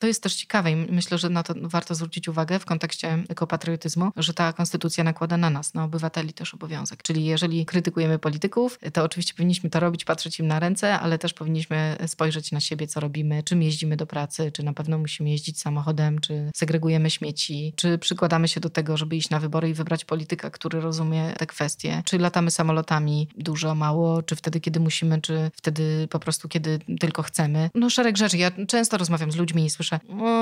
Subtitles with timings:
[0.00, 4.12] To jest też ciekawe i myślę, że na to warto zwrócić uwagę w kontekście ekopatriotyzmu,
[4.16, 7.02] że ta konstytucja nakłada na nas, na obywateli też obowiązek.
[7.02, 11.32] Czyli jeżeli krytykujemy polityków, to oczywiście powinniśmy to robić, patrzeć im na ręce, ale też
[11.32, 15.60] powinniśmy spojrzeć na siebie, co robimy, czym jeździmy do pracy, czy na pewno musimy jeździć
[15.60, 20.04] samochodem, czy segregujemy śmieci, czy przykładamy się do tego, żeby iść na wybory i wybrać
[20.04, 25.50] polityka, który rozumie te kwestie, czy latamy samolotami dużo, mało, czy wtedy, kiedy musimy, czy
[25.54, 27.70] wtedy po prostu, kiedy tylko chcemy.
[27.74, 28.38] No szereg rzeczy.
[28.38, 29.89] Ja często rozmawiam z ludźmi i słyszę,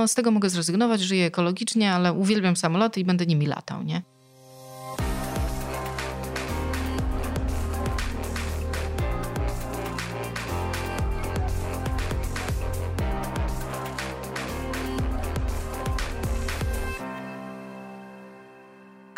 [0.07, 4.03] z tego mogę zrezygnować, żyję ekologicznie, ale uwielbiam samoloty i będę nimi latał, nie?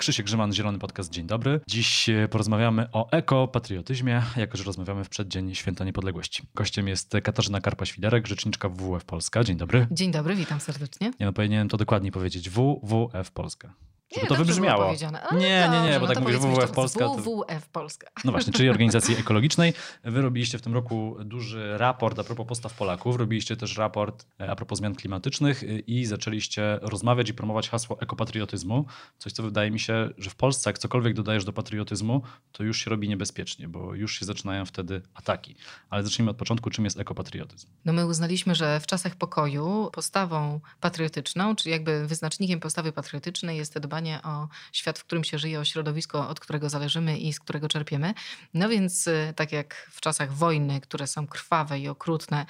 [0.01, 1.61] Krzysiek Grzyman, Zielony Podcast, dzień dobry.
[1.69, 6.43] Dziś e, porozmawiamy o ekopatriotyzmie, jako że rozmawiamy w przeddzień Święta Niepodległości.
[6.55, 9.45] Gościem jest Katarzyna Karpa-Świderek, rzeczniczka WWF Polska.
[9.45, 9.87] Dzień dobry.
[9.91, 11.13] Dzień dobry, witam serdecznie.
[11.19, 12.51] Ja no, powinienem to dokładnie powiedzieć.
[12.51, 13.75] WWF Polska.
[14.13, 14.93] Żeby nie, to wybrzmiało.
[15.33, 17.09] Nie, nie, nie, bo tak no mówisz WWF Polska.
[17.09, 18.11] WWF Polska.
[18.25, 19.75] No właśnie, czyli organizacji ekologicznej.
[20.05, 23.17] Wy robiliście w tym roku duży raport a propos postaw Polaków.
[23.17, 28.01] Robiliście też raport e, a propos zmian klimatycznych e, i zaczęliście rozmawiać i promować hasło
[28.01, 28.85] ekopatriotyzmu.
[29.19, 32.79] Coś, co wydaje mi się, że w Polsce, jak cokolwiek dodajesz do patriotyzmu, to już
[32.85, 35.57] się robi niebezpiecznie, bo już się zaczynają wtedy ataki.
[35.91, 37.69] Ale zacznijmy od początku, czym jest ekopatriotyzm.
[37.85, 43.79] No my uznaliśmy, że w czasach pokoju postawą patriotyczną, czyli jakby wyznacznikiem postawy patriotycznej jest
[43.79, 47.69] dbanie o świat, w którym się żyje, o środowisko, od którego zależymy i z którego
[47.69, 48.15] czerpiemy.
[48.55, 52.47] No więc y, tak jak w czasach wojny, które są krwawe i okrutne,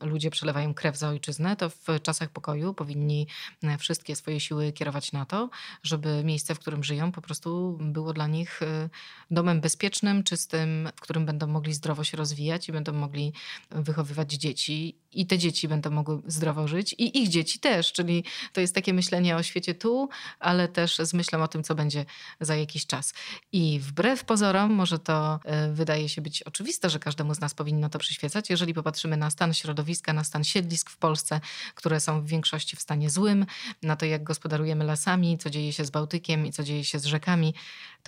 [0.00, 3.26] ludzie przelewają krew za ojczyznę, to w czasach pokoju powinni
[3.62, 5.50] e, wszystkie swoje siły kierować na to,
[5.82, 8.90] żeby miejsce, w którym żyją, po prostu było dla nich y,
[9.30, 13.32] domem bezpiecznym, czystym, w którym będą mogli zdrowo się rozwijać i będą mogli
[13.70, 18.60] wychowywać dzieci i te dzieci będą mogły zdrowo żyć i ich dzieci też, czyli to
[18.60, 22.04] jest takie myślenie o świecie tu, ale też z myślą o tym, co będzie
[22.40, 23.14] za jakiś czas.
[23.52, 27.88] I wbrew pozorom, może to e, wydaje się być oczywiste, że każdemu z nas powinno
[27.88, 31.40] to przyświecać, jeżeli popatrzymy na stan środowiska, na stan siedlisk w Polsce,
[31.74, 33.46] które są w większości w stanie złym,
[33.82, 37.04] na to, jak gospodarujemy lasami, co dzieje się z Bałtykiem i co dzieje się z
[37.04, 37.54] rzekami,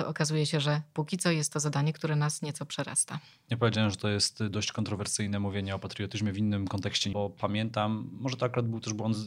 [0.01, 3.21] to okazuje się, że póki co jest to zadanie, które nas nieco przerasta.
[3.51, 8.11] Ja powiedziałem, że to jest dość kontrowersyjne mówienie o patriotyzmie w innym kontekście, bo pamiętam,
[8.13, 9.27] może to akurat był też błąd z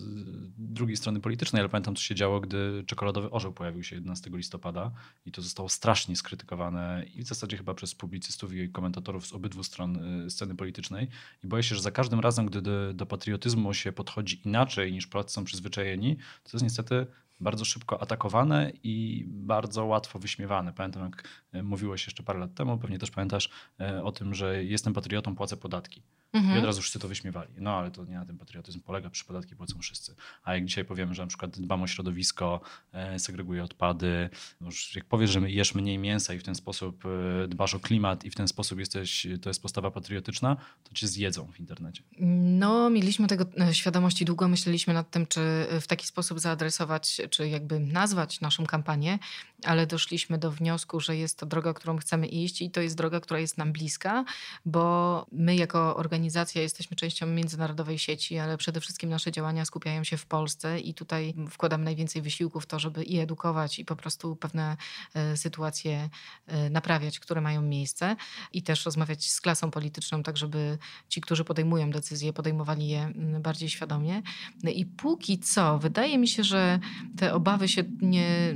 [0.57, 4.91] drugiej strony politycznej, ale pamiętam, co się działo, gdy czekoladowy orzeł pojawił się 11 listopada
[5.25, 9.63] i to zostało strasznie skrytykowane i w zasadzie chyba przez publicystów i komentatorów z obydwu
[9.63, 11.07] stron y, sceny politycznej.
[11.43, 15.07] I boję się, że za każdym razem, gdy do, do patriotyzmu się podchodzi inaczej niż
[15.07, 17.07] Polacy są przyzwyczajeni, to jest niestety
[17.39, 20.73] bardzo szybko atakowane i bardzo łatwo wyśmiewane.
[20.73, 23.49] Pamiętam, jak e, mówiłeś jeszcze parę lat temu, pewnie też pamiętasz
[23.79, 26.03] e, o tym, że jestem patriotą, płacę podatki.
[26.33, 26.55] Mhm.
[26.55, 27.53] I od razu wszyscy to wyśmiewali.
[27.57, 30.15] No ale to nie na tym patriotyzm polega, przy podatki płacą wszyscy.
[30.43, 32.61] A jak dzisiaj powiemy, że na przykład dbam o środowisko,
[32.93, 34.29] e, segreguję odpady,
[34.61, 37.03] no już jak powiesz, że jesz mniej mięsa i w ten sposób
[37.47, 41.51] dbasz o klimat i w ten sposób jesteś, to jest postawa patriotyczna, to cię zjedzą
[41.51, 42.03] w internecie.
[42.19, 45.41] No, mieliśmy tego świadomość i długo myśleliśmy nad tym, czy
[45.81, 49.19] w taki sposób zaadresować czy jakby nazwać naszą kampanię,
[49.65, 53.19] ale doszliśmy do wniosku, że jest to droga, którą chcemy iść i to jest droga,
[53.19, 54.25] która jest nam bliska,
[54.65, 60.17] bo my jako organizacja jesteśmy częścią międzynarodowej sieci, ale przede wszystkim nasze działania skupiają się
[60.17, 64.35] w Polsce i tutaj wkładamy najwięcej wysiłku w to, żeby i edukować, i po prostu
[64.35, 64.77] pewne
[65.13, 66.09] e, sytuacje
[66.47, 68.15] e, naprawiać, które mają miejsce
[68.53, 70.77] i też rozmawiać z klasą polityczną, tak żeby
[71.09, 74.21] ci, którzy podejmują decyzje, podejmowali je bardziej świadomie.
[74.63, 76.79] No I póki co, wydaje mi się, że
[77.17, 78.53] te obawy się nie,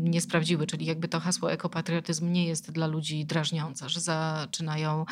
[0.00, 5.06] nie sprawdziły, czyli jakby to hasło ekopatriotyzm nie jest dla ludzi drażniące, że zaczynają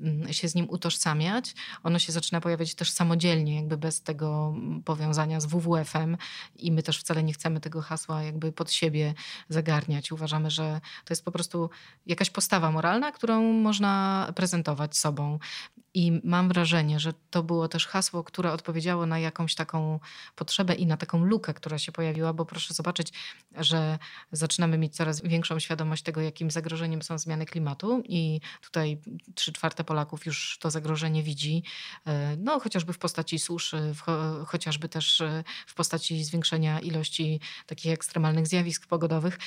[0.00, 1.54] mm, się z nim utożsamiać.
[1.82, 6.16] Ono się zaczyna pojawiać też samodzielnie, jakby bez tego powiązania z WWF-em
[6.56, 9.14] i my też wcale nie chcemy tego hasła jakby pod siebie
[9.48, 10.12] zagarniać.
[10.12, 11.70] Uważamy, że to jest po prostu
[12.06, 15.38] jakaś postawa moralna, którą można prezentować sobą.
[15.94, 20.00] I mam wrażenie, że to było też hasło, które odpowiedziało na jakąś taką
[20.36, 23.12] potrzebę i na taką lukę, która się pojawiła, bo proszę zobaczyć,
[23.56, 23.98] że
[24.32, 28.98] zaczynamy mieć coraz większą świadomość tego, jakim zagrożeniem są zmiany klimatu i tutaj
[29.34, 31.62] trzy czwarte Polaków już to zagrożenie widzi,
[32.06, 34.02] e, no chociażby w postaci suszy, w,
[34.46, 39.38] chociażby też e, w postaci zwiększenia ilości takich ekstremalnych zjawisk pogodowych.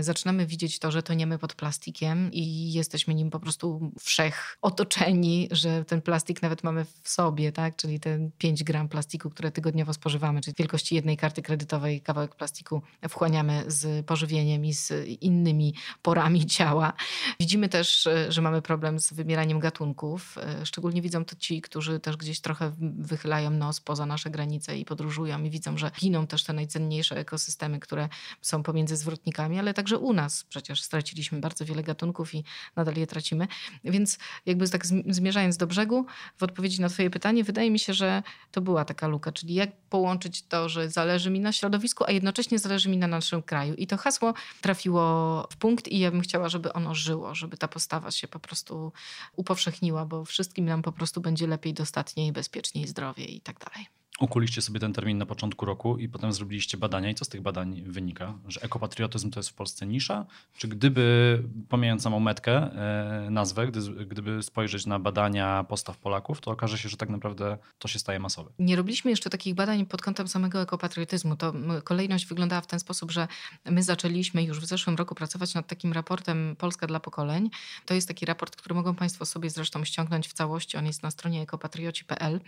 [0.00, 5.84] Zaczynamy widzieć to, że toniemy pod plastikiem i jesteśmy nim po prostu wszech otoczeni, że
[5.84, 7.76] ten plastik nawet mamy w sobie, tak?
[7.76, 12.82] czyli ten 5 gram plastiku, które tygodniowo spożywamy, czyli wielkości jednej karty kredytowej kawałek plastiku
[13.08, 16.92] wchłaniamy z pożywienia odżywieniem i z innymi porami ciała.
[17.40, 20.36] Widzimy też, że mamy problem z wymieraniem gatunków.
[20.64, 25.44] Szczególnie widzą to ci, którzy też gdzieś trochę wychylają nos poza nasze granice i podróżują
[25.44, 28.08] i widzą, że giną też te najcenniejsze ekosystemy, które
[28.42, 32.44] są pomiędzy zwrotnikami, ale także u nas przecież straciliśmy bardzo wiele gatunków i
[32.76, 33.48] nadal je tracimy.
[33.84, 36.06] Więc jakby tak zmierzając do brzegu,
[36.36, 38.22] w odpowiedzi na twoje pytanie, wydaje mi się, że
[38.52, 42.58] to była taka luka, czyli jak połączyć to, że zależy mi na środowisku, a jednocześnie
[42.58, 43.74] zależy mi na naszym kraju.
[43.74, 47.68] I to hasło trafiło w punkt i ja bym chciała, żeby ono żyło, żeby ta
[47.68, 48.92] postawa się po prostu
[49.36, 53.97] upowszechniła, bo wszystkim nam po prostu będzie lepiej, dostatniej, bezpieczniej, zdrowiej i tak dalej.
[54.20, 57.10] Ukuliście sobie ten termin na początku roku i potem zrobiliście badania.
[57.10, 58.34] I co z tych badań wynika?
[58.48, 60.26] Że ekopatriotyzm to jest w Polsce nisza?
[60.56, 66.50] Czy gdyby, pomijając samą metkę, e, nazwę, gdy, gdyby spojrzeć na badania postaw Polaków, to
[66.50, 68.50] okaże się, że tak naprawdę to się staje masowe?
[68.58, 71.36] Nie robiliśmy jeszcze takich badań pod kątem samego ekopatriotyzmu.
[71.36, 71.52] To
[71.84, 73.28] kolejność wyglądała w ten sposób, że
[73.64, 77.50] my zaczęliśmy już w zeszłym roku pracować nad takim raportem Polska dla pokoleń.
[77.86, 80.76] To jest taki raport, który mogą Państwo sobie zresztą ściągnąć w całości.
[80.76, 82.40] On jest na stronie ekopatrioci.pl.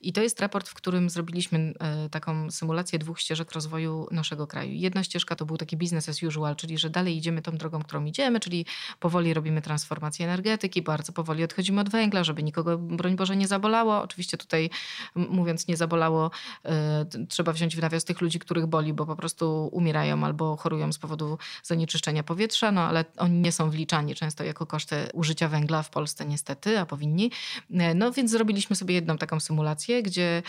[0.00, 4.72] I to jest raport, w którym zrobiliśmy e, taką symulację dwóch ścieżek rozwoju naszego kraju.
[4.72, 8.04] Jedna ścieżka to był taki business as usual, czyli że dalej idziemy tą drogą, którą
[8.04, 8.66] idziemy, czyli
[9.00, 14.02] powoli robimy transformację energetyki, bardzo powoli odchodzimy od węgla, żeby nikogo, broń Boże, nie zabolało.
[14.02, 14.70] Oczywiście tutaj
[15.14, 16.30] mówiąc nie zabolało,
[16.64, 20.92] e, trzeba wziąć w nawias tych ludzi, których boli, bo po prostu umierają albo chorują
[20.92, 25.82] z powodu zanieczyszczenia powietrza, no ale oni nie są wliczani często jako koszty użycia węgla
[25.82, 27.30] w Polsce niestety, a powinni.
[27.70, 30.42] E, no więc zrobiliśmy sobie jedną taką symulację, gdzie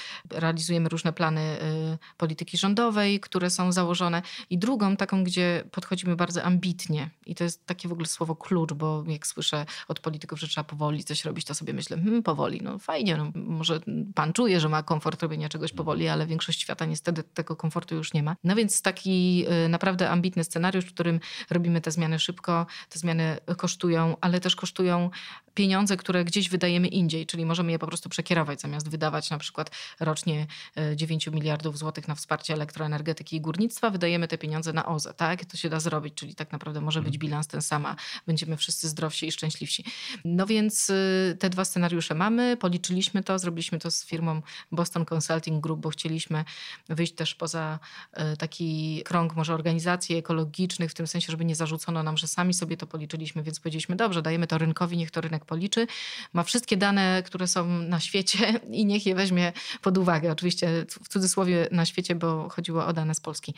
[0.50, 6.44] realizujemy różne plany y, polityki rządowej, które są założone, i drugą taką, gdzie podchodzimy bardzo
[6.44, 7.10] ambitnie.
[7.26, 10.64] I to jest takie w ogóle słowo klucz, bo jak słyszę od polityków, że trzeba
[10.64, 13.80] powoli coś robić, to sobie myślę, hmm, powoli, no fajnie, no, może
[14.16, 18.14] pan czuje, że ma komfort robienia czegoś powoli, ale większość świata niestety tego komfortu już
[18.14, 18.36] nie ma.
[18.44, 21.20] No więc taki y, naprawdę ambitny scenariusz, w którym
[21.50, 25.10] robimy te zmiany szybko, te zmiany kosztują, ale też kosztują
[25.54, 29.72] pieniądze, które gdzieś wydajemy indziej, czyli możemy je po prostu przekierować, zamiast wydawać na przykład
[30.00, 30.48] rocznie
[30.96, 35.14] 9 e, miliardów złotych na wsparcie elektroenergetyki i górnictwa, wydajemy te pieniądze na OZE.
[35.14, 35.46] Tak?
[35.46, 37.20] To się da zrobić, czyli tak naprawdę może być mhm.
[37.20, 37.96] bilans ten sama.
[38.28, 39.84] Będziemy wszyscy zdrowsi i szczęśliwsi.
[40.26, 44.42] No więc y, te dwa scenariusze mamy, policzyliśmy to, zrobiliśmy to z firmą
[44.72, 46.46] Boston Consulting Group, bo chcieliśmy
[46.90, 47.80] wyjść też poza
[48.14, 52.54] e, taki krąg może organizacji ekologicznych, w tym sensie, żeby nie zarzucono nam, że sami
[52.54, 55.88] sobie to policzyliśmy, więc powiedzieliśmy, dobrze, dajemy to rynkowi, niech to rynek policzy,
[56.34, 60.32] ma wszystkie dane, które są na świecie i niech je weźmie pod uwagę.
[60.32, 63.54] Oczywiście w cudzysłowie na świecie, bo chodziło o dane z Polski.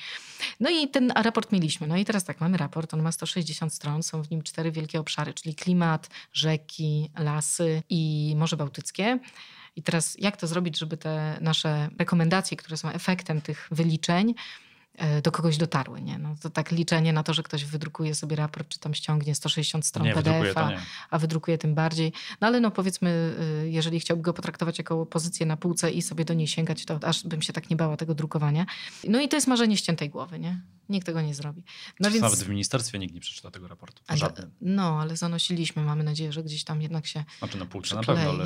[0.60, 1.88] No i ten raport mieliśmy.
[1.88, 5.00] No i teraz tak, mamy raport, on ma 160 stron, są w nim cztery wielkie
[5.00, 9.20] obszary, czyli klimat, rzeki, lasy i Morze Bałtyckie.
[9.76, 14.34] I teraz jak to zrobić, żeby te nasze rekomendacje, które są efektem tych wyliczeń,
[14.98, 16.02] E, do kogoś dotarły.
[16.02, 16.20] Nie?
[16.42, 20.08] To tak liczenie na to, że ktoś wydrukuje sobie raport, czy tam ściągnie 160 stron
[20.08, 20.72] nie, PDF-a,
[21.10, 22.14] a wydrukuje tym bardziej.
[22.42, 26.26] No ale no powiedzmy, y, jeżeli chciałby go potraktować jako pozycję na półce i sobie
[26.26, 28.66] do niej sięgać, to aż bym się tak nie bała tego drukowania.
[29.08, 30.62] No i to jest marzenie ściętej głowy, nie?
[30.90, 31.64] Nikt tego nie zrobi.
[32.00, 32.22] No więc...
[32.22, 34.04] Nawet w ministerstwie nikt nie przeczyta tego raportu.
[34.14, 34.52] Żadnym.
[34.62, 35.84] No, ale zanosiliśmy.
[35.84, 38.46] Mamy nadzieję, że gdzieś tam jednak się Znaczy na półce na pewno, ale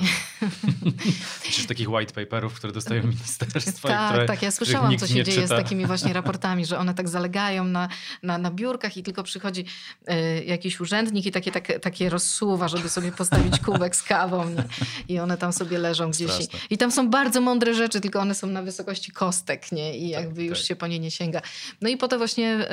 [1.42, 4.42] przecież takich white paperów, które dostają ministerstwa Tak, które, tak.
[4.42, 5.48] Ja słyszałam, co się dzieje czyta.
[5.48, 7.85] z takimi właśnie raportami, że one tak zalegają na,
[8.24, 9.66] na, na biurkach i tylko przychodzi
[10.10, 14.50] y, jakiś urzędnik i takie, takie, takie rozsuwa, żeby sobie postawić kubek z kawą.
[14.50, 14.64] Nie?
[15.08, 16.32] I one tam sobie leżą gdzieś.
[16.40, 19.98] I, I, tam są bardzo mądre rzeczy, tylko one są na wysokości kostek, nie?
[19.98, 20.68] I tak, jakby tak, już tak.
[20.68, 21.42] się po nie nie sięga.
[21.82, 22.68] No i potem właśnie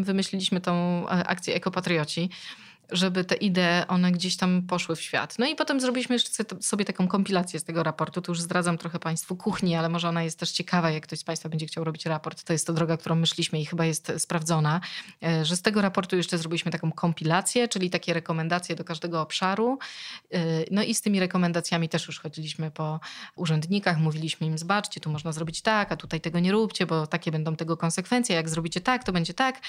[0.00, 2.30] y, wymyśliliśmy tą e, akcję Ekopatrioci
[2.92, 5.38] żeby te idee, one gdzieś tam poszły w świat.
[5.38, 8.22] No i potem zrobiliśmy jeszcze sobie taką kompilację z tego raportu.
[8.22, 11.24] Tu już zdradzam trochę Państwu kuchni, ale może ona jest też ciekawa, jak ktoś z
[11.24, 12.44] Państwa będzie chciał robić raport.
[12.44, 14.80] To jest to droga, którą myśliśmy i chyba jest sprawdzona,
[15.22, 19.78] e, że z tego raportu jeszcze zrobiliśmy taką kompilację, czyli takie rekomendacje do każdego obszaru.
[20.32, 20.38] E,
[20.70, 23.00] no i z tymi rekomendacjami też już chodziliśmy po
[23.36, 27.32] urzędnikach, mówiliśmy im, zobaczcie, tu można zrobić tak, a tutaj tego nie róbcie, bo takie
[27.32, 28.36] będą tego konsekwencje.
[28.36, 29.60] Jak zrobicie tak, to będzie tak.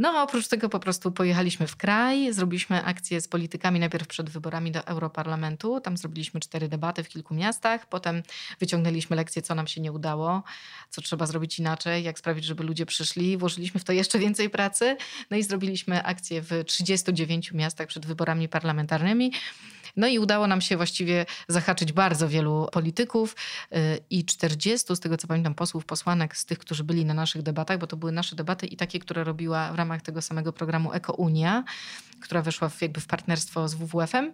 [0.00, 4.30] No a oprócz tego po prostu pojechaliśmy w kraj, zrobiliśmy akcję z politykami najpierw przed
[4.30, 5.80] wyborami do Europarlamentu.
[5.80, 7.88] Tam zrobiliśmy cztery debaty w kilku miastach.
[7.88, 8.22] Potem
[8.60, 10.42] wyciągnęliśmy lekcje, co nam się nie udało,
[10.90, 13.36] co trzeba zrobić inaczej, jak sprawić, żeby ludzie przyszli.
[13.36, 14.96] Włożyliśmy w to jeszcze więcej pracy.
[15.30, 19.32] No i zrobiliśmy akcję w 39 miastach przed wyborami parlamentarnymi.
[19.96, 23.36] No i udało nam się właściwie zahaczyć bardzo wielu polityków
[23.72, 23.76] y,
[24.10, 27.78] i 40, z tego co pamiętam, posłów, posłanek z tych, którzy byli na naszych debatach,
[27.78, 31.12] bo to były nasze debaty i takie, które robiła w ramach tego samego programu Eko
[31.12, 31.64] Unia,
[32.20, 34.32] która weszła w, jakby w partnerstwo z WWF-em,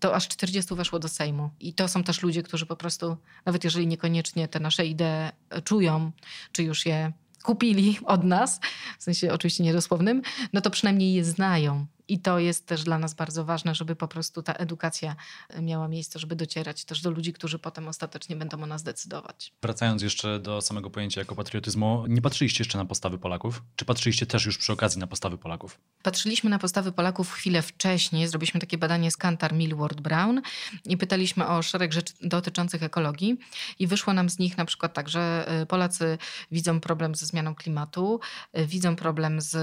[0.00, 1.50] to aż 40 weszło do Sejmu.
[1.60, 3.16] I to są też ludzie, którzy po prostu,
[3.46, 5.30] nawet jeżeli niekoniecznie te nasze idee
[5.64, 6.12] czują,
[6.52, 8.60] czy już je kupili od nas,
[8.98, 11.86] w sensie oczywiście niedosłownym, no to przynajmniej je znają.
[12.12, 15.16] I to jest też dla nas bardzo ważne, żeby po prostu ta edukacja
[15.60, 19.52] miała miejsce, żeby docierać też do ludzi, którzy potem ostatecznie będą o nas decydować.
[19.62, 23.62] Wracając jeszcze do samego pojęcia jako patriotyzmu, nie patrzyliście jeszcze na postawy Polaków?
[23.76, 25.78] Czy patrzyliście też już przy okazji na postawy Polaków?
[26.02, 28.28] Patrzyliśmy na postawy Polaków chwilę wcześniej.
[28.28, 30.42] Zrobiliśmy takie badanie z Kantar Millward Brown
[30.84, 33.38] i pytaliśmy o szereg rzeczy dotyczących ekologii.
[33.78, 36.18] I wyszło nam z nich na przykład tak, że y, Polacy
[36.50, 38.20] widzą problem ze zmianą klimatu,
[38.58, 39.54] y, widzą problem z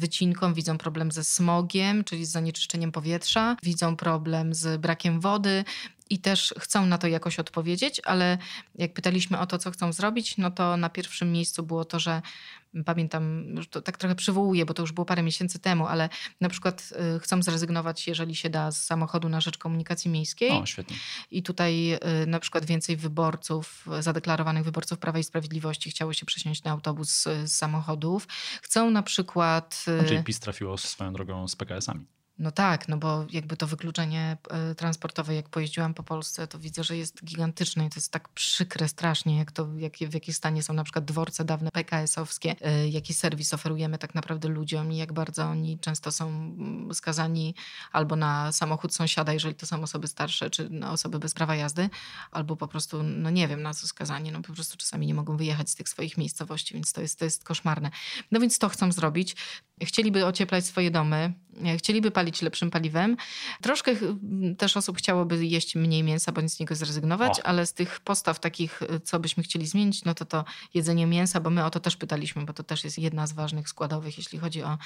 [0.00, 5.64] wycinką, widzą problem ze smogiem, czyli z zanieczyszczeniem powietrza, widzą problem z brakiem wody,
[6.10, 8.38] i też chcą na to jakoś odpowiedzieć, ale
[8.74, 12.22] jak pytaliśmy o to, co chcą zrobić, no to na pierwszym miejscu było to, że
[12.84, 16.08] pamiętam, to tak trochę przywołuję, bo to już było parę miesięcy temu, ale
[16.40, 20.50] na przykład y, chcą zrezygnować, jeżeli się da, z samochodu na rzecz komunikacji miejskiej.
[20.50, 20.96] O, świetnie.
[21.30, 26.62] I tutaj y, na przykład więcej wyborców, zadeklarowanych wyborców Prawa i Sprawiedliwości chciało się przesiąść
[26.62, 27.10] na autobus
[27.44, 28.26] z samochodów.
[28.62, 29.84] Chcą na przykład...
[30.02, 32.17] Y, czyli PiS trafiło swoją drogą z PKS-ami.
[32.38, 36.84] No tak, no bo jakby to wykluczenie e, transportowe, jak pojeździłam po Polsce, to widzę,
[36.84, 40.62] że jest gigantyczne i to jest tak przykre strasznie, jak to, jak, w jakim stanie
[40.62, 45.12] są na przykład dworce dawne PKS-owskie, e, jaki serwis oferujemy tak naprawdę ludziom i jak
[45.12, 47.54] bardzo oni często są mm, skazani
[47.92, 51.90] albo na samochód sąsiada, jeżeli to są osoby starsze, czy na osoby bez prawa jazdy,
[52.30, 55.36] albo po prostu, no nie wiem na co skazani, no po prostu czasami nie mogą
[55.36, 57.90] wyjechać z tych swoich miejscowości, więc to jest, to jest koszmarne.
[58.30, 59.36] No więc to chcą zrobić.
[59.82, 61.32] Chcieliby ocieplać swoje domy,
[61.64, 63.16] e, chcieliby palić lepszym paliwem.
[63.62, 63.92] Troszkę
[64.58, 67.46] też osób chciałoby jeść mniej mięsa, bądź z niego zrezygnować, o.
[67.46, 70.44] ale z tych postaw takich, e, co byśmy chcieli zmienić, no to to
[70.74, 73.68] jedzenie mięsa, bo my o to też pytaliśmy, bo to też jest jedna z ważnych
[73.68, 74.78] składowych, jeśli chodzi o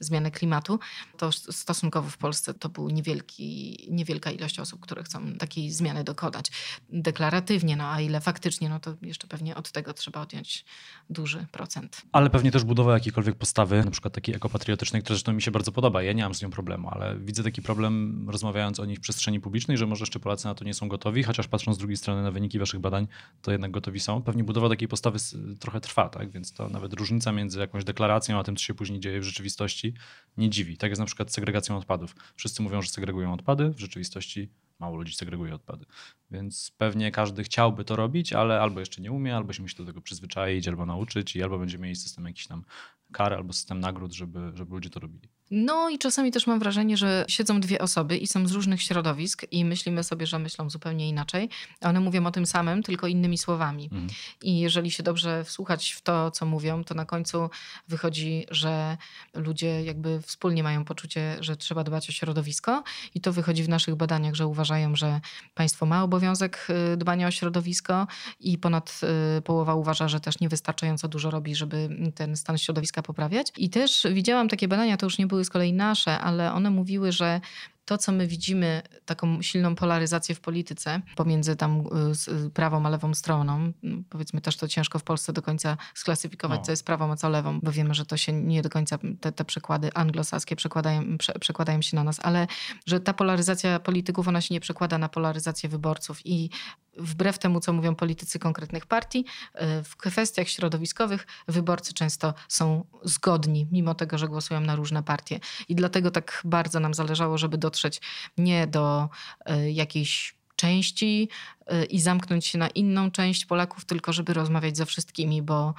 [0.00, 0.78] zmianę klimatu.
[1.16, 6.46] To stosunkowo w Polsce to był niewielki, niewielka ilość osób, które chcą takiej zmiany dokonać.
[6.90, 10.64] Deklaratywnie, no a ile faktycznie, no to jeszcze pewnie od tego trzeba odjąć
[11.10, 12.02] duży procent.
[12.12, 15.72] Ale pewnie też budowa jakiejkolwiek postawy, na przykład takiej ekopatriotycznej, która zresztą mi się bardzo
[15.72, 16.02] podoba.
[16.02, 19.40] Ja nie mam z nią problemu, ale widzę taki problem, rozmawiając o nich w przestrzeni
[19.40, 22.22] publicznej, że może jeszcze Polacy na to nie są gotowi, chociaż patrząc z drugiej strony
[22.22, 23.08] na wyniki waszych badań,
[23.42, 24.22] to jednak gotowi są.
[24.22, 25.18] Pewnie budowa takiej postawy
[25.60, 26.30] trochę trwa, tak?
[26.30, 29.94] więc to nawet różnica między jakąś deklaracją a tym, co się później dzieje w rzeczywistości,
[30.36, 30.76] nie dziwi.
[30.76, 32.16] Tak jest na przykład z segregacją odpadów.
[32.36, 35.84] Wszyscy mówią, że segregują odpady, w rzeczywistości mało ludzi segreguje odpady.
[36.30, 39.84] Więc pewnie każdy chciałby to robić, ale albo jeszcze nie umie, albo się musi do
[39.84, 42.64] tego przyzwyczaić, albo nauczyć i albo będzie mieli system jakiś tam
[43.12, 45.28] kar albo system nagród, żeby, żeby ludzie to robili.
[45.50, 49.46] No i czasami też mam wrażenie, że siedzą dwie osoby i są z różnych środowisk
[49.50, 51.48] i myślimy sobie, że myślą zupełnie inaczej.
[51.80, 53.84] A one mówią o tym samym, tylko innymi słowami.
[53.84, 54.08] Mhm.
[54.42, 57.50] I jeżeli się dobrze wsłuchać w to, co mówią, to na końcu
[57.88, 58.96] wychodzi, że
[59.34, 62.82] ludzie jakby wspólnie mają poczucie, że trzeba dbać o środowisko
[63.14, 65.20] i to wychodzi w naszych badaniach, że uważają, że
[65.54, 68.06] państwo ma obowiązek y, dbania o środowisko
[68.40, 69.00] i ponad
[69.38, 73.52] y, połowa uważa, że też niewystarczająco dużo robi, żeby ten stan środowiska poprawiać.
[73.56, 77.12] I też widziałam takie badania, to już nie były z kolei nasze, ale one mówiły,
[77.12, 77.40] że
[77.86, 82.88] to, co my widzimy, taką silną polaryzację w polityce pomiędzy tam y, y, prawą a
[82.88, 86.64] lewą stroną, no, powiedzmy też to ciężko w Polsce do końca sklasyfikować, no.
[86.64, 89.32] co jest prawą, a co lewą, bo wiemy, że to się nie do końca, te,
[89.32, 92.46] te przykłady anglosaskie przekładają, prze, przekładają się na nas, ale
[92.86, 96.50] że ta polaryzacja polityków, ona się nie przekłada na polaryzację wyborców i
[96.98, 99.24] wbrew temu, co mówią politycy konkretnych partii,
[99.54, 105.40] y, w kwestiach środowiskowych wyborcy często są zgodni, mimo tego, że głosują na różne partie.
[105.68, 108.00] I dlatego tak bardzo nam zależało, żeby dotrzeć
[108.38, 109.08] nie do
[109.50, 111.28] y, jakiejś części
[111.72, 115.74] y, i zamknąć się na inną część Polaków, tylko żeby rozmawiać ze wszystkimi, bo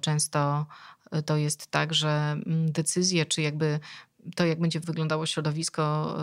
[0.00, 0.66] często
[1.26, 2.08] to jest tak, że
[2.46, 3.80] mm, decyzje, czy jakby
[4.36, 6.16] to, jak będzie wyglądało środowisko,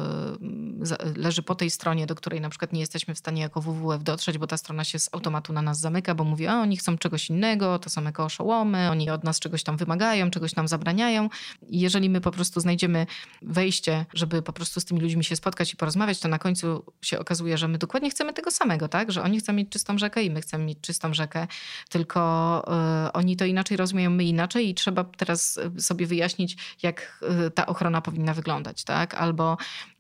[1.15, 4.03] y, leży po tej stronie, do której na przykład nie jesteśmy w stanie jako WWF
[4.03, 6.97] dotrzeć, bo ta strona się z automatu na nas zamyka, bo mówi, a oni chcą
[6.97, 11.29] czegoś innego, to są jako oszołomy, oni od nas czegoś tam wymagają, czegoś nam zabraniają.
[11.67, 13.05] I jeżeli my po prostu znajdziemy
[13.41, 17.19] wejście, żeby po prostu z tymi ludźmi się spotkać i porozmawiać, to na końcu się
[17.19, 19.11] okazuje, że my dokładnie chcemy tego samego, tak?
[19.11, 21.47] Że oni chcą mieć czystą rzekę i my chcemy mieć czystą rzekę,
[21.89, 22.63] tylko
[23.07, 27.65] y, oni to inaczej rozumieją, my inaczej i trzeba teraz sobie wyjaśnić, jak y, ta
[27.65, 29.13] ochrona ona powinna wyglądać, tak?
[29.13, 29.57] Albo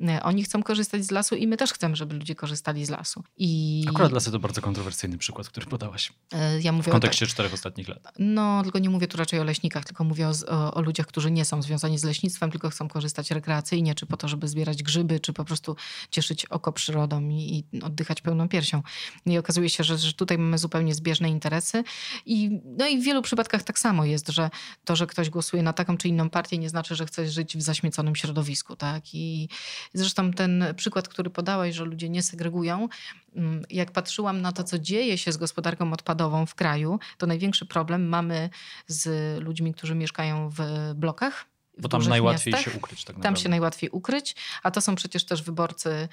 [0.07, 3.23] e, oni chcą korzystać z lasu i my też chcemy, żeby ludzie korzystali z lasu.
[3.37, 3.83] I...
[3.89, 6.13] Akurat lasy to bardzo kontrowersyjny przykład, który podałaś.
[6.31, 7.33] E, ja mówię w kontekście tak...
[7.33, 8.13] czterech ostatnich lat.
[8.19, 11.45] No, tylko nie mówię tu raczej o leśnikach, tylko mówię o, o, ludziach, którzy nie
[11.45, 15.33] są związani z leśnictwem, tylko chcą korzystać rekreacyjnie, czy po to, żeby zbierać grzyby, czy
[15.33, 15.75] po prostu
[16.11, 18.83] cieszyć oko przyrodą i, i oddychać pełną piersią.
[19.25, 21.83] I okazuje się, że, że tutaj mamy zupełnie zbieżne interesy.
[22.25, 24.49] I, no i w wielu przypadkach tak samo jest, że
[24.85, 27.61] to, że ktoś głosuje na taką czy inną partię, nie znaczy, że chce żyć w
[27.61, 28.75] zaświatach zaśmieconym środowisku.
[28.75, 29.03] Tak?
[29.13, 29.49] I
[29.93, 32.89] zresztą ten przykład, który podałaś, że ludzie nie segregują,
[33.35, 37.65] mm, jak patrzyłam na to, co dzieje się z gospodarką odpadową w kraju, to największy
[37.65, 38.49] problem mamy
[38.87, 40.61] z ludźmi, którzy mieszkają w
[40.95, 41.45] blokach.
[41.77, 42.73] Bo tam najłatwiej miastach.
[42.73, 43.05] się ukryć.
[43.05, 46.07] Tak tam się najłatwiej ukryć, a to są przecież też wyborcy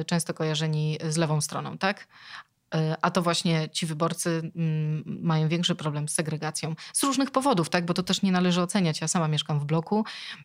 [0.00, 2.06] y, często kojarzeni z lewą stroną, tak?
[2.74, 6.74] E, a to właśnie ci wyborcy mm, mają większy problem z segregacją.
[6.92, 7.84] Z różnych powodów, tak?
[7.86, 9.00] bo to też nie należy oceniać.
[9.00, 10.04] Ja sama mieszkam w bloku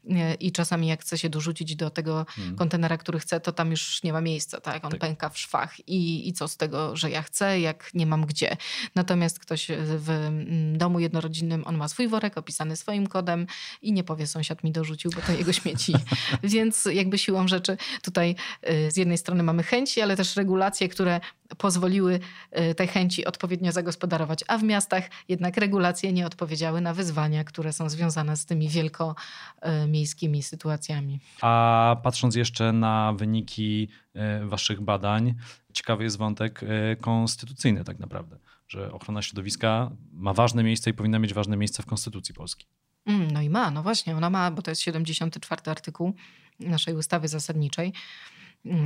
[0.10, 2.56] e, i czasami jak chcę się dorzucić do tego hmm.
[2.56, 4.62] kontenera, który chcę, to tam już nie ma miejsca.
[4.62, 4.86] Tak?
[4.86, 5.00] On tak.
[5.00, 8.58] pęka w szwach I, i co z tego, że ja chcę, jak nie mam gdzie.
[8.96, 9.68] Natomiast ktoś
[9.98, 13.48] w mm, domu jednorodzinnym, on ma swój worek opisany swoim kodem
[13.82, 15.94] i nie powie sąsiad mi dorzucił, bo to jego śmieci.
[16.44, 21.20] Więc jakby siłą rzeczy tutaj e, z jednej strony mamy chęci, ale też regulacje, które
[21.58, 22.20] pozwoliły
[22.60, 27.74] y, te chęci odpowiednio zagospodarować, a w miastach jednak regulacje nie odpowiedziały na wyzwania, które
[27.74, 31.20] są związane z tymi wielkomiejskimi sytuacjami.
[31.42, 35.36] A patrząc jeszcze na wyniki y, waszych badań,
[35.74, 36.62] ciekawy jest wątek
[37.02, 38.38] konstytucyjny tak naprawdę,
[38.68, 42.68] że ochrona środowiska ma ważne miejsce i powinna mieć ważne miejsce w Konstytucji Polskiej.
[43.06, 46.14] Mm, no i ma, no właśnie, ona ma, bo to jest 74 artykuł
[46.60, 47.94] naszej ustawy zasadniczej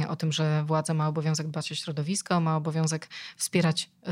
[0.08, 3.08] o tym, że władza ma obowiązek dbać o środowisko, ma obowiązek
[3.38, 4.12] wspierać y,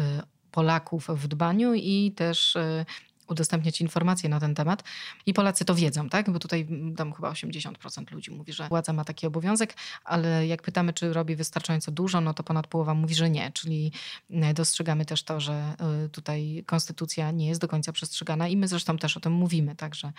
[0.52, 2.86] Polaków w dbaniu i też y,
[3.28, 4.84] udostępniać informacje na ten temat.
[5.26, 6.30] I Polacy to wiedzą, tak?
[6.30, 10.62] Bo tutaj mm, tam chyba 80% ludzi mówi, że władza ma taki obowiązek, ale jak
[10.62, 13.52] pytamy, czy robi wystarczająco dużo, no to ponad połowa mówi, że nie.
[13.52, 13.92] Czyli
[14.32, 15.76] y, dostrzegamy też to, że
[16.12, 20.12] tutaj konstytucja nie jest do końca przestrzegana i my zresztą też o tym mówimy, także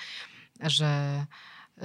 [0.61, 1.27] że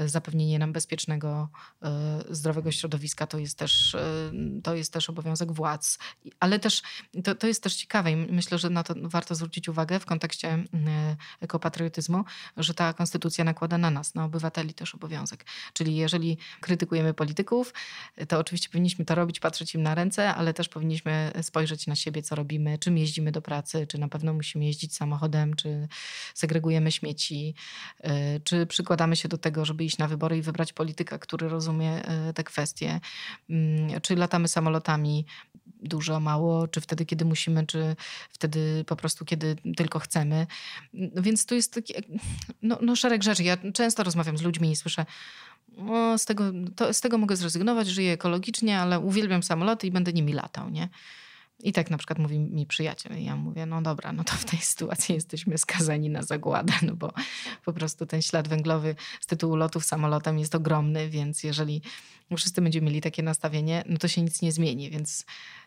[0.06, 1.50] zapewnienie nam bezpiecznego,
[1.82, 4.32] e, zdrowego środowiska to jest też, e,
[4.64, 6.00] to jest też obowiązek władz.
[6.40, 6.82] Ale też
[7.24, 10.50] to, to jest też ciekawe i myślę, że na to warto zwrócić uwagę w kontekście
[10.50, 10.66] e,
[11.42, 12.24] ekopatriotyzmu,
[12.58, 15.46] że ta konstytucja nakłada na nas, na obywateli też obowiązek.
[15.74, 17.74] Czyli jeżeli krytykujemy polityków,
[18.28, 22.22] to oczywiście powinniśmy to robić, patrzeć im na ręce, ale też powinniśmy spojrzeć na siebie,
[22.22, 25.88] co robimy, czym jeździmy do pracy, czy na pewno musimy jeździć samochodem, czy
[26.34, 27.56] segregujemy śmieci,
[28.44, 32.34] czy przykładamy się do tego, żeby iść na wybory i wybrać polityka, który rozumie e,
[32.34, 33.00] te kwestie.
[33.50, 35.26] Mm, czy latamy samolotami
[35.82, 37.96] dużo, mało, czy wtedy, kiedy musimy, czy
[38.30, 40.48] wtedy po prostu, kiedy tylko chcemy.
[40.94, 41.94] No więc tu jest taki,
[42.62, 43.44] no, no szereg rzeczy.
[43.44, 45.06] Ja często rozmawiam z ludźmi i słyszę,
[46.18, 46.44] z, tego,
[46.76, 50.90] to, z tego mogę zrezygnować, żyję ekologicznie, ale uwielbiam samoloty i będę nimi latał, nie?
[51.60, 53.20] I tak na przykład mówi mi przyjaciel.
[53.20, 56.96] I ja mówię, no dobra, no to w tej sytuacji jesteśmy skazani na zagładę, no
[56.96, 57.14] bo
[57.66, 61.82] po prostu ten ślad węglowy z tytułu lotów samolotem jest ogromny, więc jeżeli
[62.38, 65.26] wszyscy będziemy mieli takie nastawienie, no to się nic nie zmieni, więc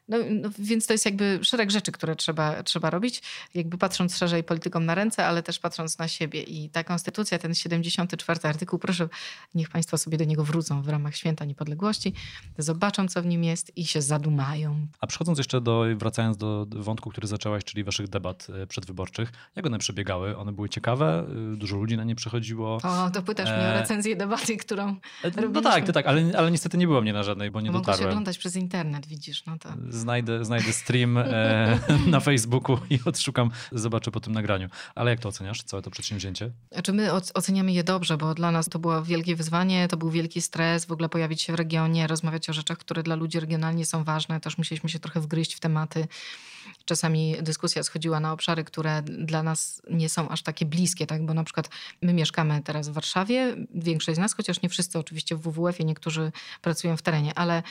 [0.08, 3.22] no, no, więc to jest jakby szereg rzeczy, które trzeba, trzeba robić,
[3.54, 6.42] jakby patrząc szerzej politykom na ręce, ale też patrząc na siebie.
[6.42, 9.08] I ta konstytucja, ten 74 artykuł, proszę,
[9.54, 12.12] niech Państwo sobie do niego wrócą w ramach Święta Niepodległości,
[12.58, 14.86] zobaczą, co w nim jest i się zadumają.
[15.00, 19.66] A przechodząc jeszcze do, wracając do wątku, który zaczęłaś, czyli Waszych debat e, przedwyborczych, jak
[19.66, 20.36] one przebiegały?
[20.36, 21.26] One były ciekawe?
[21.52, 22.78] E, dużo ludzi na nie przychodziło?
[22.82, 23.56] O, to pytasz e...
[23.56, 25.62] mnie o e, recenzję debaty, którą No robiliśmy.
[25.62, 28.02] tak, to tak, ale, ale niestety nie było mnie na żadnej, bo nie Mogę dotarłem.
[28.02, 33.50] się oglądać przez internet, widzisz, no to znajdę, znajdę stream e, na Facebooku i odszukam,
[33.72, 34.68] zobaczę po tym nagraniu.
[34.94, 36.50] Ale jak to oceniasz, całe to przedsięwzięcie?
[36.72, 40.42] Znaczy my oceniamy je dobrze, bo dla nas to było wielkie wyzwanie, to był wielki
[40.42, 44.04] stres, w ogóle pojawić się w regionie, rozmawiać o rzeczach, które dla ludzi regionalnie są
[44.04, 44.40] ważne.
[44.40, 46.08] Też musieliśmy się trochę wgryźć w tematy
[46.84, 51.26] czasami dyskusja schodziła na obszary, które dla nas nie są aż takie bliskie, tak?
[51.26, 51.68] bo na przykład
[52.02, 56.32] my mieszkamy teraz w Warszawie, większość z nas, chociaż nie wszyscy oczywiście w WWF-ie, niektórzy
[56.62, 57.62] pracują w terenie, ale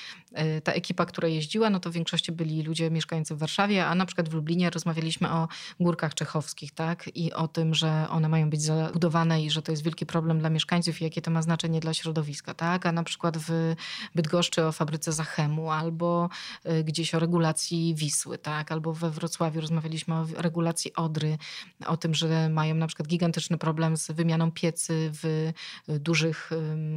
[0.58, 3.96] y, ta ekipa, która jeździła, no to w większości byli ludzie mieszkający w Warszawie, a
[3.96, 5.48] na przykład w Lublinie rozmawialiśmy o
[5.80, 7.10] górkach czechowskich tak?
[7.16, 10.50] i o tym, że one mają być zabudowane i że to jest wielki problem dla
[10.50, 12.54] mieszkańców i jakie to ma znaczenie dla środowiska.
[12.54, 12.86] Tak?
[12.86, 13.76] A na przykład w
[14.16, 16.30] Bydgoszczy o fabryce Zachemu albo
[16.66, 18.72] y, gdzieś o regulacji Wisły, tak?
[18.72, 21.38] albo we Wrocławiu rozmawialiśmy o regulacji Odry,
[21.86, 25.52] o tym, że mają na przykład gigantyczny problem z wymianą piecy w
[25.88, 26.50] dużych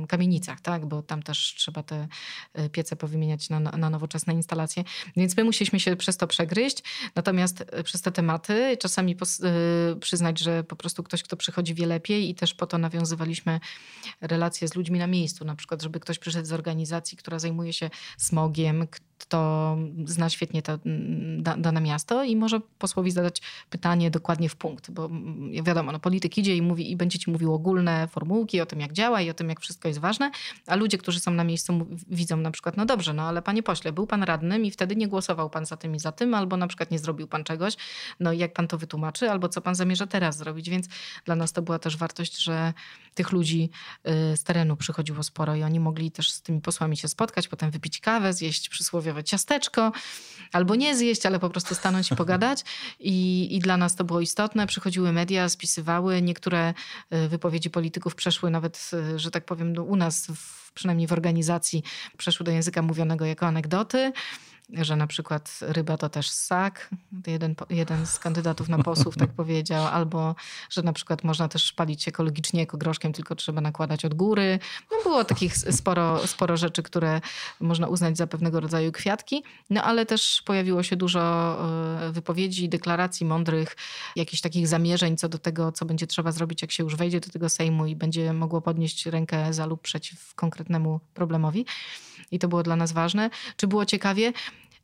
[0.08, 0.86] kamienicach, tak?
[0.86, 2.08] bo tam też trzeba te
[2.54, 4.84] e, piece powymieniać na, na nowoczesne instalacje.
[5.16, 6.82] Więc my musieliśmy się przez to przegryźć,
[7.14, 9.16] natomiast e, przez te tematy czasami
[10.00, 13.60] przyznać, że po prostu ktoś, kto przychodzi wie lepiej i też po to nawiązywaliśmy
[14.20, 17.90] relacje z ludźmi na miejscu, na przykład, żeby ktoś przyszedł z organizacji, która zajmuje się
[18.18, 18.86] smogiem,
[19.24, 24.56] to zna świetnie to mm, da, dane miasto i może posłowi zadać pytanie dokładnie w
[24.56, 28.60] punkt, bo mm, wiadomo, no, polityk idzie i mówi i będzie ci mówił ogólne formułki
[28.60, 30.30] o tym, jak działa i o tym, jak wszystko jest ważne,
[30.66, 33.92] a ludzie, którzy są na miejscu widzą na przykład, no dobrze, no ale panie pośle,
[33.92, 36.66] był pan radnym i wtedy nie głosował pan za tym i za tym, albo na
[36.66, 37.76] przykład nie zrobił pan czegoś,
[38.20, 40.86] no jak pan to wytłumaczy, albo co pan zamierza teraz zrobić, więc
[41.24, 42.72] dla nas to była też wartość, że
[43.14, 43.70] tych ludzi
[44.32, 47.70] y, z terenu przychodziło sporo i oni mogli też z tymi posłami się spotkać, potem
[47.70, 48.68] wypić kawę, zjeść
[49.24, 49.92] ciasteczko,
[50.52, 52.64] albo nie zjeść, ale po prostu stanąć i pogadać.
[53.00, 54.66] I, I dla nas to było istotne.
[54.66, 56.22] Przychodziły media, spisywały.
[56.22, 56.74] Niektóre
[57.12, 61.82] y, wypowiedzi polityków przeszły nawet, y, że tak powiem, u nas, w, przynajmniej w organizacji,
[62.16, 64.12] przeszły do języka mówionego jako anegdoty
[64.72, 66.90] że na przykład ryba to też ssak.
[67.26, 69.86] Jeden, jeden z kandydatów na posłów tak powiedział.
[69.86, 70.34] Albo,
[70.70, 74.58] że na przykład można też palić ekologicznie ekogroszkiem, tylko trzeba nakładać od góry.
[74.90, 77.20] No było takich sporo, sporo rzeczy, które
[77.60, 79.42] można uznać za pewnego rodzaju kwiatki.
[79.70, 81.20] No ale też pojawiło się dużo
[82.00, 83.76] e, wypowiedzi, deklaracji mądrych,
[84.16, 87.30] jakichś takich zamierzeń co do tego, co będzie trzeba zrobić, jak się już wejdzie do
[87.30, 91.66] tego Sejmu i będzie mogło podnieść rękę za lub przeciw konkretnemu problemowi.
[92.30, 93.30] I to było dla nas ważne.
[93.56, 94.32] Czy było ciekawie?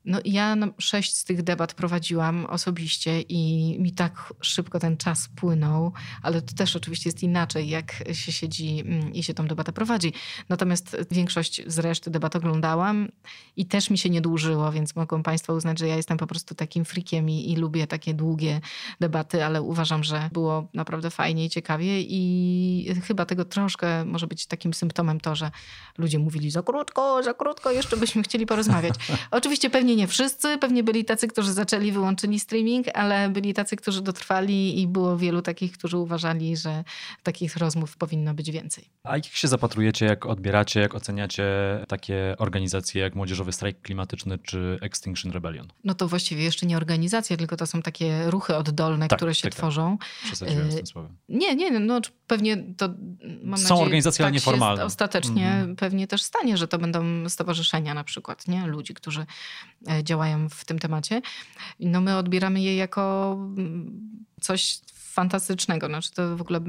[0.05, 5.93] No ja sześć z tych debat prowadziłam osobiście i mi tak szybko ten czas płynął,
[6.23, 10.13] ale to też oczywiście jest inaczej, jak się siedzi mm, i się tą debatę prowadzi.
[10.49, 13.09] Natomiast większość z reszty debat oglądałam
[13.57, 16.55] i też mi się nie dłużyło, więc mogą Państwo uznać, że ja jestem po prostu
[16.55, 18.61] takim frikiem i, i lubię takie długie
[19.01, 24.47] debaty, ale uważam, że było naprawdę fajnie i ciekawie i chyba tego troszkę może być
[24.47, 25.51] takim symptomem to, że
[25.99, 28.95] ludzie mówili za krótko, za krótko, jeszcze byśmy chcieli porozmawiać.
[29.31, 34.03] Oczywiście pewnie nie wszyscy, pewnie byli tacy, którzy zaczęli, wyłączyli streaming, ale byli tacy, którzy
[34.03, 36.85] dotrwali i było wielu takich, którzy uważali, że
[37.23, 38.85] takich rozmów powinno być więcej.
[39.05, 41.45] A jak się zapatrujecie, jak odbieracie, jak oceniacie
[41.89, 45.69] takie organizacje jak Młodzieżowy Strajk Klimatyczny czy Extinction Rebellion?
[45.85, 49.43] No to właściwie jeszcze nie organizacje, tylko to są takie ruchy oddolne, tak, które się
[49.43, 49.59] tak, tak.
[49.59, 49.99] tworzą.
[50.25, 51.17] Przesadziłem z tym słowem.
[51.29, 52.89] Nie, nie, no pewnie to
[53.43, 54.85] mam Są nadzieję, organizacje, tak ale nieformalne.
[54.85, 55.79] ostatecznie mm -hmm.
[55.79, 58.67] pewnie też stanie, że to będą stowarzyszenia na przykład, nie?
[58.67, 59.27] Ludzi, którzy
[59.84, 61.23] E, działają w tym temacie.
[61.81, 64.01] No my odbieramy je jako mm,
[64.41, 65.87] coś fantastycznego.
[65.87, 66.61] Znaczy to w ogóle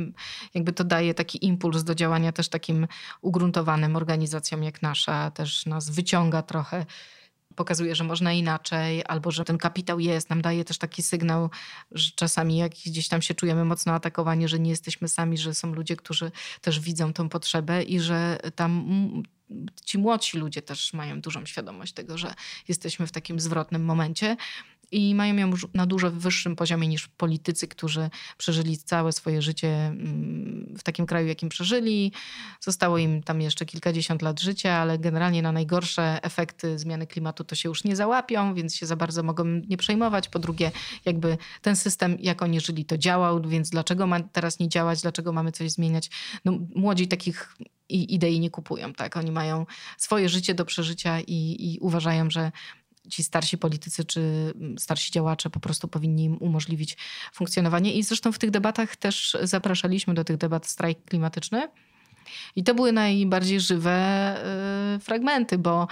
[0.54, 2.88] jakby to daje taki impuls do działania też takim
[3.22, 5.32] ugruntowanym organizacjom jak nasza.
[5.32, 6.86] Też nas wyciąga trochę
[7.56, 11.50] pokazuje, że można inaczej, albo że ten kapitał jest, nam daje też taki sygnał,
[11.92, 15.74] że czasami jak gdzieś tam się czujemy mocno atakowani, że nie jesteśmy sami, że są
[15.74, 18.86] ludzie, którzy też widzą tą potrzebę i że tam
[19.86, 22.34] ci młodsi ludzie też mają dużą świadomość tego, że
[22.68, 24.38] jesteśmy w takim zwrotnym momencie
[24.92, 30.76] i mają ją na dużo wyższym poziomie niż politycy, którzy przeżyli całe swoje życie mm,
[30.78, 32.12] w takim kraju, jakim przeżyli.
[32.60, 37.56] Zostało im tam jeszcze kilkadziesiąt lat życia, ale generalnie na najgorsze efekty zmiany klimatu to
[37.56, 40.30] się już nie załapią, więc się za bardzo mogą nie przejmować.
[40.30, 40.72] Po drugie,
[41.06, 45.34] jakby ten system, jak oni żyli, to działał, więc dlaczego ma teraz nie działać, dlaczego
[45.34, 46.10] mamy coś zmieniać?
[46.46, 47.56] No, młodzi takich
[47.90, 49.18] idei nie kupują, tak?
[49.18, 49.66] Oni mają
[49.98, 52.52] swoje życie do przeżycia i, i uważają, że
[53.10, 56.98] ci starsi politycy czy mm, starsi działacze po prostu powinni im umożliwić
[57.34, 57.94] funkcjonowanie.
[57.94, 61.68] I zresztą w tych debatach też zapraszaliśmy do tych debat strajk klimatyczny.
[62.56, 64.38] I to były najbardziej żywe
[64.96, 65.88] y, fragmenty, bo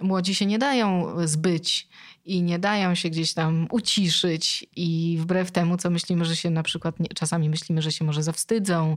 [0.00, 1.88] młodzi się nie dają zbyć
[2.28, 6.62] i nie dają się gdzieś tam uciszyć i wbrew temu, co myślimy, że się na
[6.62, 8.96] przykład, nie, czasami myślimy, że się może zawstydzą,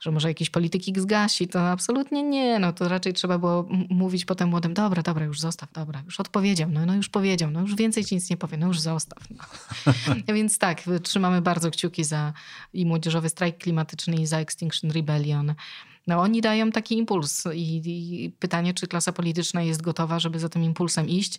[0.00, 4.48] że może jakieś polityki zgasi, to absolutnie nie, no to raczej trzeba było mówić potem
[4.48, 8.04] młodym, dobra, dobra, już zostaw, dobra, już odpowiedział, no, no już powiedział, no już więcej
[8.04, 9.18] ci nic nie powie, no już zostaw.
[9.30, 9.44] No.
[10.34, 12.32] Więc tak, trzymamy bardzo kciuki za
[12.72, 15.54] i Młodzieżowy Strajk Klimatyczny i za Extinction Rebellion.
[16.08, 20.48] No oni dają taki impuls i, i, pytanie, czy klasa polityczna jest gotowa, żeby za
[20.48, 21.38] tym impulsem iść.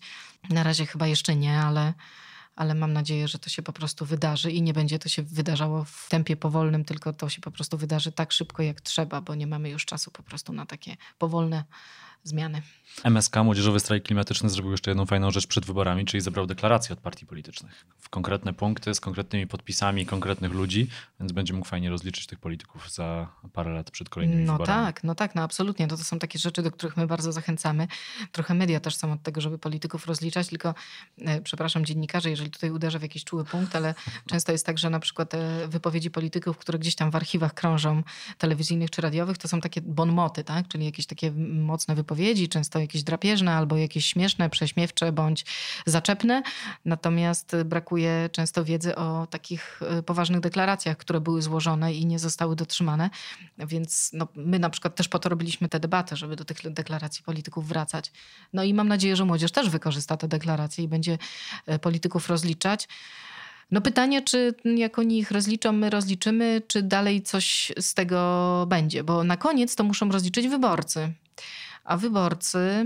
[0.49, 1.93] Na razie chyba jeszcze nie, ale,
[2.55, 5.83] ale mam nadzieję, że to się po prostu wydarzy i nie będzie to się wydarzało
[5.83, 9.47] w tempie powolnym, tylko to się po prostu wydarzy tak szybko, jak trzeba, bo nie
[9.47, 11.63] mamy już czasu po prostu na takie powolne
[12.23, 12.61] zmiany.
[13.03, 16.99] MSK, Młodzieżowy Strajk Klimatyczny, zrobił jeszcze jedną fajną rzecz przed wyborami, czyli zebrał deklaracje od
[16.99, 17.85] partii politycznych.
[17.97, 20.87] W konkretne punkty, z konkretnymi podpisami konkretnych ludzi,
[21.19, 24.79] więc będzie mógł fajnie rozliczyć tych polityków za parę lat przed kolejnymi no wyborami.
[24.79, 25.87] No tak, no tak, no absolutnie.
[25.87, 27.87] To, to są takie rzeczy, do których my bardzo zachęcamy.
[28.31, 30.75] Trochę media też są od tego, żeby polityków rozliczać, tylko
[31.17, 33.95] e, przepraszam dziennikarzy, jeżeli tutaj uderzę w jakiś czuły punkt, ale
[34.31, 38.03] często jest tak, że na przykład te wypowiedzi polityków, które gdzieś tam w archiwach krążą
[38.37, 40.67] telewizyjnych czy radiowych, to są takie bonmoty, tak?
[40.67, 45.45] czyli jakieś takie mocne wypowiedzi wypowiedzi, często jakieś drapieżne albo jakieś śmieszne, prześmiewcze bądź
[45.85, 46.43] zaczepne.
[46.85, 52.55] Natomiast brakuje często wiedzy o takich y, poważnych deklaracjach, które były złożone i nie zostały
[52.55, 53.09] dotrzymane.
[53.57, 57.23] Więc no, my na przykład też po to robiliśmy tę debatę, żeby do tych deklaracji
[57.23, 58.11] polityków wracać.
[58.53, 61.17] No i mam nadzieję, że młodzież też wykorzysta te deklaracje i będzie
[61.73, 62.87] y, polityków rozliczać.
[63.71, 69.03] No pytanie, czy jak oni ich rozliczą, my rozliczymy, czy dalej coś z tego będzie,
[69.03, 71.13] bo na koniec to muszą rozliczyć wyborcy.
[71.89, 72.85] A wyborcy,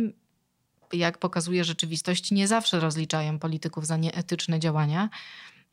[0.93, 5.09] jak pokazuje rzeczywistość, nie zawsze rozliczają polityków za nieetyczne działania,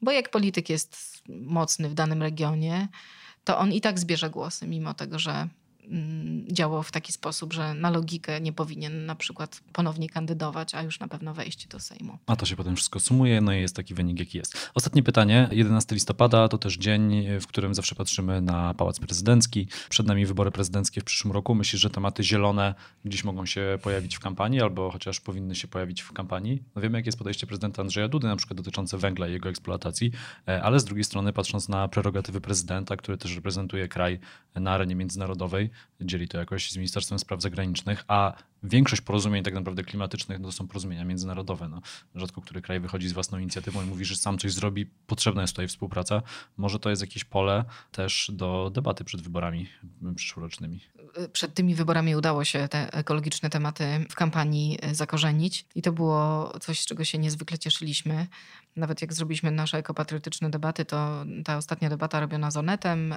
[0.02, 2.88] bo jak polityk jest mocny w danym regionie,
[3.44, 5.48] to on i tak zbierze głosy, mimo tego, że
[5.90, 10.82] Mm, działał w taki sposób, że na logikę nie powinien na przykład ponownie kandydować, a
[10.82, 12.18] już na pewno wejść do Sejmu.
[12.26, 14.70] A to się potem wszystko sumuje, no i jest taki wynik, jaki jest.
[14.74, 15.48] Ostatnie pytanie.
[15.52, 19.66] 11 listopada to też dzień, w którym zawsze patrzymy na Pałac Prezydencki.
[19.88, 21.54] Przed nami wybory prezydenckie w przyszłym roku.
[21.54, 22.74] Myślisz, że tematy zielone
[23.04, 26.62] gdzieś mogą się pojawić w kampanii, albo chociaż powinny się pojawić w kampanii?
[26.74, 30.12] No wiemy, jakie jest podejście prezydenta Andrzeja Dudy, na przykład dotyczące węgla i jego eksploatacji,
[30.48, 34.18] e, ale z drugiej strony patrząc na prerogatywy prezydenta, który też reprezentuje kraj
[34.54, 39.84] na arenie międzynarodowej, dzieli to jakoś z Ministerstwem Spraw Zagranicznych, a większość porozumień tak naprawdę
[39.84, 41.68] klimatycznych no to są porozumienia międzynarodowe.
[41.68, 41.80] No.
[42.14, 45.54] Rzadko który kraj wychodzi z własną inicjatywą i mówi, że sam coś zrobi, potrzebna jest
[45.54, 46.22] tutaj współpraca.
[46.56, 49.68] Może to jest jakieś pole też do debaty przed wyborami
[50.14, 50.80] przyszłorocznymi.
[51.32, 56.80] Przed tymi wyborami udało się te ekologiczne tematy w kampanii zakorzenić i to było coś,
[56.80, 58.26] z czego się niezwykle cieszyliśmy.
[58.76, 63.16] Nawet jak zrobiliśmy nasze ekopatriotyczne debaty, to ta ostatnia debata robiona z Onetem, y,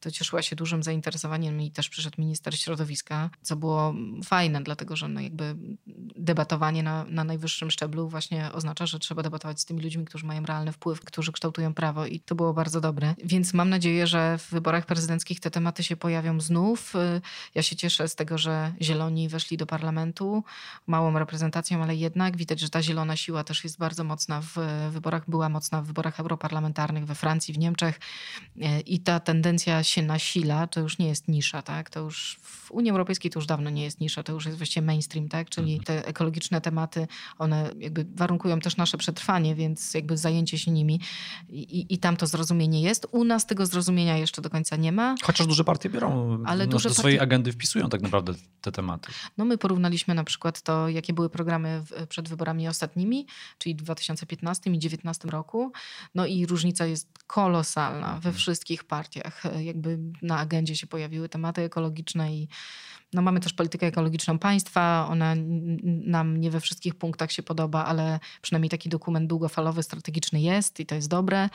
[0.00, 3.94] to cieszyła się dużym zainteresowaniem i też przyszedł minister środowiska, co było
[4.24, 5.56] fajne, dlatego że no jakby
[6.16, 10.44] debatowanie na, na najwyższym szczeblu właśnie oznacza, że trzeba debatować z tymi ludźmi, którzy mają
[10.44, 13.14] realny wpływ, którzy kształtują prawo i to było bardzo dobre.
[13.24, 16.96] Więc mam nadzieję, że w wyborach prezydenckich te tematy się pojawią znów.
[16.96, 17.20] Y,
[17.54, 20.44] ja się cieszę z tego, że zieloni weszli do parlamentu
[20.86, 24.56] małą reprezentacją, ale jednak widać, że ta zielona siła też jest bardzo mocna w
[24.90, 28.00] wyborach, była mocna w wyborach europarlamentarnych we Francji, w Niemczech
[28.56, 31.90] y, i ta tendencja się nasila, to już nie jest nisza, tak?
[31.90, 34.86] To już w Unii Europejskiej to już dawno nie jest nisza, to już jest właściwie
[34.86, 35.50] mainstream, tak?
[35.50, 35.84] Czyli mhm.
[35.84, 37.06] te ekologiczne tematy,
[37.38, 41.00] one jakby warunkują też nasze przetrwanie, więc jakby zajęcie się nimi
[41.48, 43.06] i, i tam to zrozumienie jest.
[43.10, 45.14] U nas tego zrozumienia jeszcze do końca nie ma.
[45.22, 47.30] Chociaż duże partie biorą, ale no, duże do swojej partie...
[47.30, 49.12] agendy wpisują tak naprawdę te tematy.
[49.38, 53.26] No my porównaliśmy na przykład to, jakie były programy przed wyborami ostatnimi,
[53.58, 55.72] czyli w 2015 i 2019 roku.
[56.14, 58.34] No i różnica jest kolosalna we mhm.
[58.34, 59.42] wszystkich partiach.
[59.60, 62.48] Jakby na agendzie się pojawiły tematy ekologiczne i
[63.12, 65.06] no mamy też politykę ekologiczną państwa.
[65.10, 65.34] Ona
[66.04, 70.86] nam nie we wszystkich punktach się podoba, ale przynajmniej taki dokument długofalowy, strategiczny jest i
[70.86, 71.48] to jest dobre.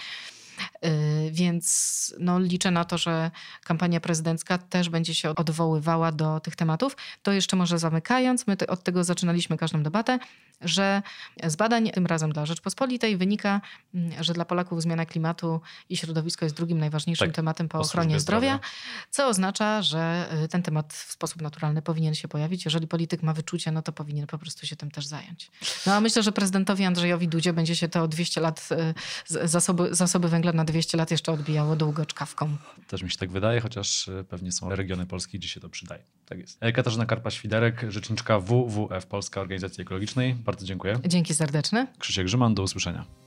[0.86, 3.32] Y, więc no, liczę na to, że
[3.64, 6.98] kampania prezydencka też będzie się odwoływała do tych tematów.
[7.24, 10.20] To jeszcze może zamykając, my od tego zaczynaliśmy każdą debatę,
[10.62, 11.02] że
[11.44, 13.62] z badań, tym razem dla Rzeczpospolitej, wynika,
[13.94, 18.20] mm, że dla Polaków zmiana klimatu i środowisko jest drugim najważniejszym tak, tematem po, ochronie
[18.20, 18.70] zdrowia, zdrowia,
[19.10, 22.66] co oznacza, że y, ten temat w sposób naturalny powinien się pojawić.
[22.66, 25.52] Jeżeli polityk ma wyczucie, no to powinien po prostu się tym też zająć.
[25.86, 28.70] No a myślę, że prezydentowi Andrzejowi Dudzie będzie się to o 200 lat
[29.32, 32.58] y, zasoby, zasoby węgla na 200 lat jeszcze odbijało długo czkawką.
[32.88, 36.04] Też mi się tak wydaje, chociaż pewnie są regiony Polski, gdzie się to przydaje.
[36.26, 36.58] Tak jest.
[36.62, 40.36] E, Katarzyna Karpa-Świderek, rzeczniczka WWF Polska Organizacji Ekologicznej.
[40.36, 41.00] Bardzo dziękuję.
[41.06, 41.88] Dzięki serdeczne.
[42.00, 43.27] Krzysiek Grzyman, do usłyszenia.